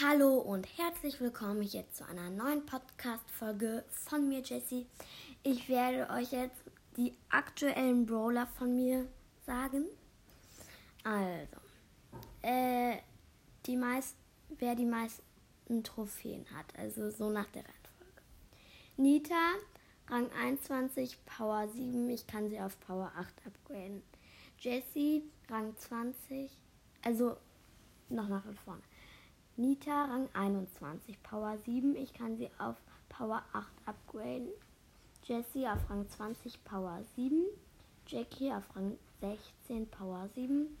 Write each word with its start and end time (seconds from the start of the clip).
Hallo 0.00 0.38
und 0.38 0.66
herzlich 0.78 1.20
willkommen 1.20 1.60
hier 1.60 1.84
zu 1.92 2.06
einer 2.06 2.30
neuen 2.30 2.64
Podcast-Folge 2.64 3.84
von 3.90 4.26
mir, 4.26 4.40
Jessie. 4.40 4.86
Ich 5.42 5.68
werde 5.68 6.10
euch 6.10 6.32
jetzt 6.32 6.62
die 6.96 7.14
aktuellen 7.28 8.06
Brawler 8.06 8.46
von 8.46 8.74
mir 8.74 9.06
sagen. 9.44 9.84
Also, 11.04 11.58
äh, 12.40 12.96
die 13.66 13.76
meist, 13.76 14.16
wer 14.58 14.74
die 14.74 14.86
meisten 14.86 15.84
Trophäen 15.84 16.46
hat, 16.56 16.74
also 16.78 17.10
so 17.10 17.28
nach 17.28 17.50
der 17.50 17.62
Reihenfolge. 17.62 18.22
Nita, 18.96 19.52
Rang 20.08 20.30
21, 20.40 21.22
Power 21.26 21.68
7, 21.68 22.08
ich 22.08 22.26
kann 22.26 22.48
sie 22.48 22.58
auf 22.58 22.80
Power 22.80 23.12
8 23.14 23.46
upgraden. 23.46 24.02
Jessie, 24.58 25.22
Rang 25.50 25.76
20, 25.76 26.50
also 27.02 27.36
noch 28.08 28.28
nach 28.30 28.42
vorne. 28.64 28.82
Nita 29.56 30.06
Rang 30.06 30.28
21, 30.32 31.22
Power 31.22 31.58
7. 31.58 31.94
Ich 31.96 32.14
kann 32.14 32.38
sie 32.38 32.48
auf 32.58 32.76
Power 33.10 33.42
8 33.52 33.66
upgraden. 33.84 34.48
Jessie 35.24 35.68
auf 35.68 35.90
Rang 35.90 36.08
20, 36.08 36.64
Power 36.64 37.02
7. 37.16 37.44
Jackie 38.06 38.50
auf 38.50 38.64
Rang 38.74 38.96
16, 39.20 39.88
Power 39.88 40.28
7. 40.34 40.74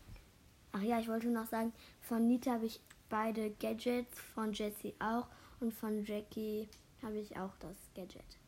Ach 0.72 0.80
ja, 0.80 0.98
ich 0.98 1.08
wollte 1.08 1.28
noch 1.28 1.46
sagen, 1.46 1.74
von 2.00 2.26
Nita 2.26 2.52
habe 2.52 2.64
ich 2.64 2.80
beide 3.10 3.50
Gadgets, 3.50 4.18
von 4.18 4.54
Jessie 4.54 4.94
auch 4.98 5.26
und 5.60 5.74
von 5.74 6.02
Jackie 6.06 6.66
habe 7.02 7.18
ich 7.18 7.36
auch 7.36 7.54
das 7.60 7.76
Gadget. 7.94 8.38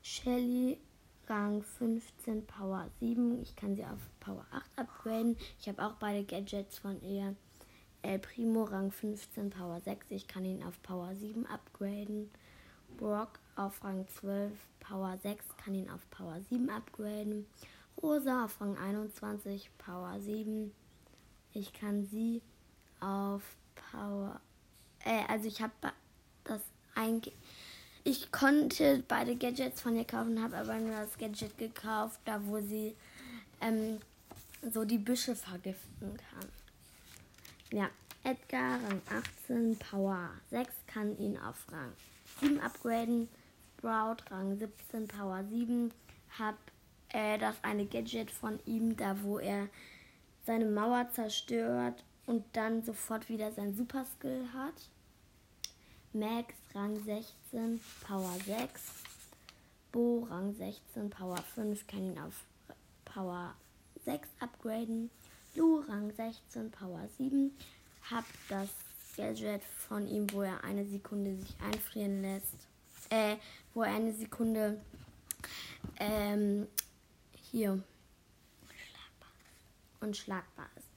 Shelly 0.00 0.78
Rang 1.26 1.62
15, 1.62 2.46
Power 2.46 2.88
7. 3.00 3.42
Ich 3.42 3.56
kann 3.56 3.74
sie 3.74 3.84
auf 3.84 3.98
Power 4.20 4.46
8 4.52 4.78
upgraden. 4.78 5.36
Ich 5.58 5.68
habe 5.68 5.84
auch 5.84 5.94
beide 5.94 6.24
Gadgets 6.24 6.78
von 6.78 7.02
ihr. 7.02 7.34
El 8.02 8.18
Primo 8.18 8.64
Rang 8.64 8.90
15, 8.90 9.50
Power 9.50 9.80
6. 9.80 10.06
Ich 10.10 10.26
kann 10.26 10.44
ihn 10.44 10.62
auf 10.62 10.80
Power 10.82 11.14
7 11.14 11.46
upgraden. 11.46 12.30
Brock 12.98 13.38
auf 13.56 13.82
Rang 13.84 14.06
12, 14.20 14.52
Power 14.80 15.16
6. 15.22 15.44
Kann 15.56 15.74
ihn 15.74 15.88
auf 15.88 16.08
Power 16.10 16.40
7 16.50 16.68
upgraden. 16.68 17.46
Rosa 18.02 18.44
auf 18.44 18.60
Rang 18.60 18.76
21, 18.76 19.70
Power 19.78 20.18
7. 20.20 20.72
Ich 21.54 21.72
kann 21.72 22.06
sie 22.06 22.42
auf 23.00 23.42
Power. 23.92 24.40
Äh, 25.04 25.24
also 25.28 25.46
ich 25.46 25.62
habe 25.62 25.72
das 26.44 26.60
einge. 26.94 27.30
Ich 28.04 28.32
konnte 28.32 29.04
beide 29.06 29.36
Gadgets 29.36 29.80
von 29.80 29.94
ihr 29.94 30.04
kaufen, 30.04 30.42
habe 30.42 30.56
aber 30.56 30.76
nur 30.78 30.96
das 30.96 31.16
Gadget 31.18 31.56
gekauft, 31.56 32.18
da 32.24 32.44
wo 32.44 32.60
sie 32.60 32.96
ähm, 33.60 34.00
so 34.72 34.84
die 34.84 34.98
Büsche 34.98 35.36
vergiften 35.36 36.16
kann. 36.16 36.48
Ja, 37.72 37.88
Edgar, 38.22 38.80
Rang 38.84 39.00
18, 39.46 39.78
Power 39.78 40.28
6, 40.50 40.70
kann 40.86 41.16
ihn 41.16 41.38
auf 41.38 41.56
Rang 41.72 41.90
7 42.42 42.60
upgraden. 42.60 43.28
Sprout, 43.78 44.18
Rang 44.30 44.58
17, 44.58 45.08
Power 45.08 45.42
7, 45.48 45.90
hab 46.38 46.56
äh, 47.08 47.38
das 47.38 47.56
eine 47.64 47.86
Gadget 47.86 48.30
von 48.30 48.60
ihm, 48.66 48.94
da 48.94 49.16
wo 49.22 49.38
er 49.38 49.68
seine 50.44 50.66
Mauer 50.66 51.08
zerstört 51.12 52.04
und 52.26 52.44
dann 52.52 52.84
sofort 52.84 53.30
wieder 53.30 53.50
sein 53.52 53.74
Super 53.74 54.04
Skill 54.04 54.46
hat. 54.52 54.90
Max, 56.12 56.54
Rang 56.74 57.02
16, 57.02 57.80
Power 58.06 58.36
6. 58.44 58.82
Bo, 59.92 60.26
Rang 60.28 60.54
16, 60.54 61.08
Power 61.08 61.38
5, 61.54 61.86
kann 61.86 62.04
ihn 62.04 62.18
auf 62.18 62.44
Power 63.06 63.54
6 64.04 64.28
upgraden. 64.40 65.10
Lu, 65.54 65.80
Rang 65.80 66.10
16, 66.10 66.70
Power 66.70 67.06
7. 67.18 67.54
Hab 68.10 68.24
das 68.48 68.70
Gadget 69.16 69.62
von 69.62 70.06
ihm, 70.08 70.32
wo 70.32 70.42
er 70.42 70.64
eine 70.64 70.86
Sekunde 70.86 71.36
sich 71.36 71.54
einfrieren 71.60 72.22
lässt. 72.22 72.68
Äh, 73.10 73.36
wo 73.74 73.82
er 73.82 73.94
eine 73.94 74.14
Sekunde 74.14 74.80
ähm, 76.00 76.66
hier 77.36 77.82
unschlagbar 80.00 80.68
ist. 80.76 80.88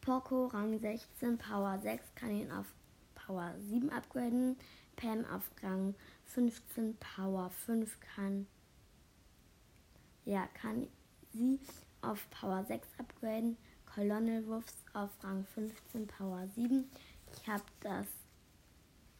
Poco, 0.00 0.46
Rang 0.46 0.78
16, 0.78 1.36
Power 1.36 1.78
6, 1.78 2.14
kann 2.14 2.30
ihn 2.30 2.50
auf 2.50 2.66
Power 3.14 3.54
7 3.68 3.90
upgraden. 3.90 4.56
Pam 4.96 5.24
auf 5.26 5.50
Rang 5.62 5.94
15, 6.24 6.96
Power 6.96 7.50
5 7.50 7.98
kann. 8.00 8.46
Ja, 10.24 10.46
kann 10.54 10.88
sie 11.32 11.60
auf 12.00 12.28
Power 12.30 12.64
6 12.64 12.88
upgraden. 12.98 13.58
Colonel 13.94 14.46
Wolves 14.46 14.74
auf 14.94 15.10
Rang 15.22 15.44
15, 15.54 16.06
Power 16.06 16.48
7. 16.54 16.88
Ich 17.30 17.46
habe 17.46 17.62
das 17.80 18.06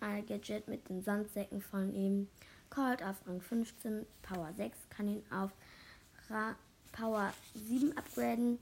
Gadget 0.01 0.67
mit 0.67 0.89
den 0.89 1.03
Sandsäcken 1.03 1.61
von 1.61 1.93
ihm. 1.93 2.29
Colt 2.71 3.03
auf 3.03 3.17
Rang 3.27 3.43
15, 3.43 4.07
Power 4.23 4.51
6, 4.57 4.79
kann 4.89 5.09
ihn 5.09 5.23
auf 5.31 5.51
Ra 6.31 6.57
Power 6.91 7.35
7 7.55 7.95
upgraden. 7.99 8.59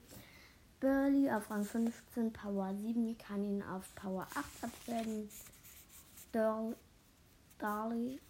Burley 0.80 1.30
auf 1.30 1.48
Rang 1.48 1.64
15, 1.64 2.32
Power 2.32 2.74
7, 2.74 3.16
kann 3.16 3.44
ihn 3.44 3.62
auf 3.62 3.94
Power 3.94 4.26
8 4.34 4.64
upgraden. 4.64 5.28
Darley, 6.32 6.74
Darley, 7.58 8.20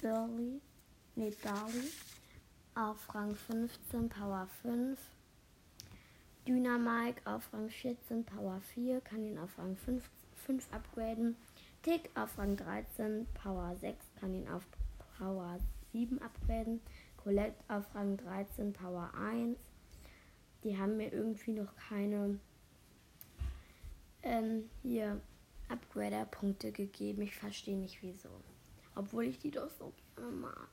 Burley, 0.00 0.60
nee, 1.16 1.34
Darley 1.42 1.90
auf 2.76 3.12
Rang 3.12 3.34
15, 3.34 4.08
Power 4.08 4.46
5. 4.62 4.98
Dynamike 6.48 7.20
auf 7.26 7.52
Rang 7.52 7.68
14, 7.68 8.24
Power 8.24 8.58
4, 8.72 9.02
kann 9.02 9.22
ihn 9.22 9.36
auf 9.36 9.58
Rang 9.58 9.76
5, 9.76 10.08
5 10.46 10.72
upgraden. 10.72 11.36
Tick 11.82 12.08
auf 12.14 12.38
Rang 12.38 12.56
13, 12.56 13.26
Power 13.34 13.76
6, 13.76 14.02
kann 14.18 14.32
ihn 14.32 14.48
auf 14.48 14.66
Power 15.18 15.58
7 15.92 16.18
upgraden. 16.22 16.80
Colette 17.18 17.62
auf 17.68 17.94
Rang 17.94 18.16
13, 18.16 18.72
Power 18.72 19.12
1. 19.14 19.58
Die 20.64 20.78
haben 20.78 20.96
mir 20.96 21.12
irgendwie 21.12 21.52
noch 21.52 21.76
keine 21.76 22.38
ähm, 24.22 24.70
hier 24.82 25.20
Upgrader-Punkte 25.68 26.72
gegeben. 26.72 27.20
Ich 27.20 27.36
verstehe 27.36 27.76
nicht 27.76 28.02
wieso. 28.02 28.30
Obwohl 28.94 29.24
ich 29.24 29.38
die 29.38 29.50
doch 29.50 29.68
so 29.78 29.92
gerne 30.16 30.32
mag. 30.32 30.70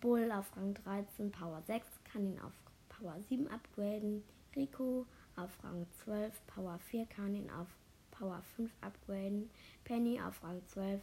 Bull 0.00 0.32
auf 0.32 0.56
Rang 0.56 0.74
13, 0.74 1.30
Power 1.30 1.62
6, 1.62 1.86
kann 2.10 2.26
ihn 2.26 2.40
auf 2.40 2.52
Power 2.88 3.14
7 3.28 3.46
upgraden. 3.46 4.24
Rico 4.54 5.06
auf 5.36 5.50
Rang 5.62 5.86
12, 6.04 6.46
Power 6.46 6.78
4 6.78 7.06
kann 7.06 7.34
ihn 7.34 7.50
auf 7.50 7.68
Power 8.10 8.42
5 8.56 8.70
upgraden. 8.80 9.50
Penny 9.84 10.20
auf 10.20 10.42
Rang 10.42 10.60
12 10.66 11.00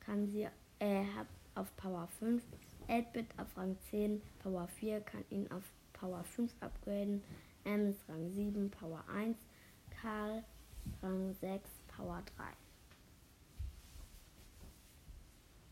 kann 0.00 0.26
sie 0.26 0.48
äh, 0.78 1.04
auf 1.54 1.74
Power 1.76 2.08
5. 2.18 2.42
8-Bit 2.88 3.26
auf 3.38 3.56
Rang 3.56 3.76
10, 3.90 4.20
Power 4.42 4.68
4 4.68 5.00
kann 5.00 5.24
ihn 5.30 5.50
auf 5.50 5.62
Power 5.92 6.22
5 6.24 6.52
upgraden. 6.60 7.22
Ems 7.64 7.96
Rang 8.08 8.30
7, 8.30 8.70
Power 8.70 9.04
1. 9.08 9.38
Karl 10.00 10.44
Rang 11.02 11.34
6, 11.40 11.68
Power 11.88 12.22
3. 12.36 12.44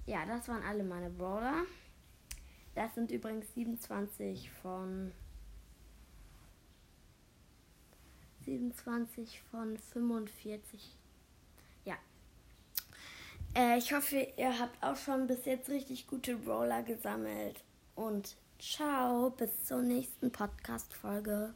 Ja, 0.06 0.24
das 0.26 0.48
waren 0.48 0.62
alle 0.62 0.84
meine 0.84 1.10
Brawler. 1.10 1.64
Das 2.74 2.94
sind 2.94 3.10
übrigens 3.10 3.52
27 3.54 4.50
von 4.50 5.12
27 8.58 9.40
von 9.50 9.78
45. 9.78 10.96
Ja. 11.84 11.94
Äh, 13.56 13.78
ich 13.78 13.94
hoffe, 13.94 14.28
ihr 14.36 14.58
habt 14.58 14.82
auch 14.82 14.96
schon 14.96 15.26
bis 15.26 15.46
jetzt 15.46 15.70
richtig 15.70 16.06
gute 16.06 16.36
Brawler 16.36 16.82
gesammelt. 16.82 17.64
Und 17.94 18.36
ciao, 18.58 19.30
bis 19.30 19.64
zur 19.64 19.80
nächsten 19.80 20.30
Podcast-Folge. 20.30 21.50